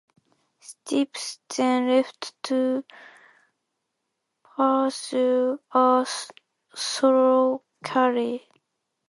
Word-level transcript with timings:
Stips 0.61 1.37
then 1.55 1.87
left 1.87 2.33
to 2.41 2.83
pursue 4.55 5.59
a 5.71 6.07
solo 6.73 7.61
career. 7.85 8.39